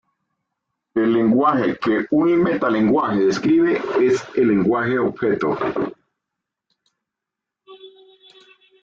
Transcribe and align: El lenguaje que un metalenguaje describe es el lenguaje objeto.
El 0.95 1.13
lenguaje 1.13 1.77
que 1.77 2.07
un 2.09 2.41
metalenguaje 2.41 3.19
describe 3.23 3.79
es 3.99 4.25
el 4.35 4.47
lenguaje 4.47 4.97
objeto. 4.97 5.55